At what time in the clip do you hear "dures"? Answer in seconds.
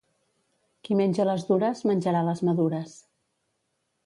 1.51-1.83